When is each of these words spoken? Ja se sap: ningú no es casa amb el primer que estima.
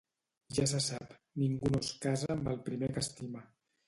Ja 0.59 0.63
se 0.69 0.77
sap: 0.85 1.11
ningú 1.41 1.69
no 1.73 1.81
es 1.87 1.91
casa 2.05 2.31
amb 2.37 2.49
el 2.55 2.57
primer 2.71 2.91
que 2.97 3.05
estima. 3.07 3.45